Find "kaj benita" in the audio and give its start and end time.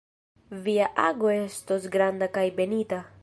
2.39-3.03